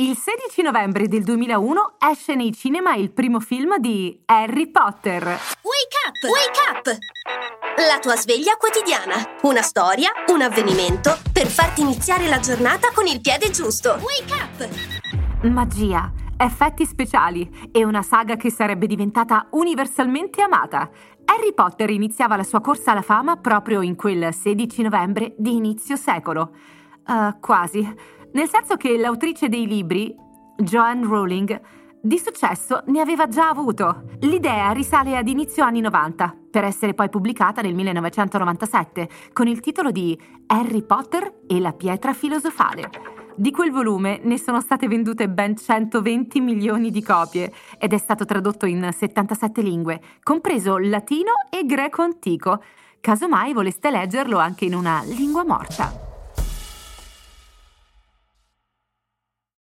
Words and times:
Il 0.00 0.16
16 0.16 0.62
novembre 0.62 1.08
del 1.08 1.24
2001 1.24 1.94
esce 1.98 2.36
nei 2.36 2.52
cinema 2.52 2.94
il 2.94 3.10
primo 3.10 3.40
film 3.40 3.78
di 3.78 4.16
Harry 4.26 4.70
Potter. 4.70 5.24
Wake 5.24 5.98
up! 6.06 6.22
Wake 6.22 6.60
up! 6.70 6.98
La 7.78 7.98
tua 7.98 8.14
sveglia 8.14 8.54
quotidiana. 8.56 9.14
Una 9.42 9.62
storia, 9.62 10.10
un 10.28 10.40
avvenimento 10.42 11.18
per 11.32 11.48
farti 11.48 11.80
iniziare 11.80 12.28
la 12.28 12.38
giornata 12.38 12.92
con 12.94 13.08
il 13.08 13.20
piede 13.20 13.50
giusto. 13.50 13.98
Wake 14.00 14.34
up! 14.40 15.46
Magia, 15.50 16.12
effetti 16.36 16.86
speciali 16.86 17.68
e 17.72 17.82
una 17.82 18.02
saga 18.02 18.36
che 18.36 18.52
sarebbe 18.52 18.86
diventata 18.86 19.48
universalmente 19.50 20.42
amata. 20.42 20.88
Harry 21.24 21.52
Potter 21.52 21.90
iniziava 21.90 22.36
la 22.36 22.44
sua 22.44 22.60
corsa 22.60 22.92
alla 22.92 23.02
fama 23.02 23.34
proprio 23.38 23.80
in 23.80 23.96
quel 23.96 24.32
16 24.32 24.80
novembre 24.80 25.34
di 25.36 25.56
inizio 25.56 25.96
secolo. 25.96 26.52
Uh, 27.04 27.40
quasi 27.40 28.16
nel 28.32 28.48
senso 28.48 28.76
che 28.76 28.96
l'autrice 28.96 29.48
dei 29.48 29.66
libri, 29.66 30.14
Joanne 30.56 31.06
Rowling, 31.06 31.60
di 32.00 32.18
successo 32.18 32.82
ne 32.86 33.00
aveva 33.00 33.26
già 33.26 33.48
avuto. 33.48 34.04
L'idea 34.20 34.70
risale 34.70 35.16
ad 35.16 35.28
inizio 35.28 35.64
anni 35.64 35.80
90, 35.80 36.36
per 36.50 36.64
essere 36.64 36.94
poi 36.94 37.08
pubblicata 37.08 37.60
nel 37.60 37.74
1997, 37.74 39.08
con 39.32 39.48
il 39.48 39.60
titolo 39.60 39.90
di 39.90 40.18
Harry 40.46 40.82
Potter 40.82 41.40
e 41.46 41.58
la 41.58 41.72
pietra 41.72 42.12
filosofale. 42.12 42.90
Di 43.34 43.50
quel 43.52 43.70
volume 43.70 44.20
ne 44.24 44.38
sono 44.38 44.60
state 44.60 44.88
vendute 44.88 45.28
ben 45.28 45.56
120 45.56 46.40
milioni 46.40 46.90
di 46.90 47.02
copie 47.02 47.52
ed 47.78 47.92
è 47.92 47.98
stato 47.98 48.24
tradotto 48.24 48.66
in 48.66 48.88
77 48.92 49.62
lingue, 49.62 50.00
compreso 50.22 50.76
latino 50.78 51.32
e 51.48 51.64
greco 51.64 52.02
antico. 52.02 52.62
Casomai 53.00 53.52
voleste 53.52 53.90
leggerlo 53.90 54.38
anche 54.38 54.64
in 54.64 54.74
una 54.74 55.02
lingua 55.04 55.44
morta. 55.44 56.07